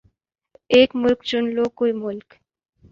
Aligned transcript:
ایک 0.73 0.89
مُلک 1.01 1.19
چُن 1.29 1.43
لو 1.55 1.65
کوئی 1.77 1.91
مُلک 2.01 2.29